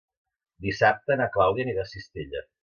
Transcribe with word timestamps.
Dissabte 0.67 1.17
na 1.19 1.27
Clàudia 1.35 1.67
anirà 1.67 1.85
a 1.85 1.91
Cistella. 1.93 2.43